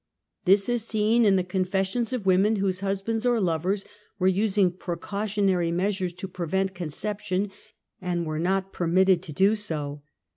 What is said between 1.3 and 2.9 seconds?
the confessions of women whose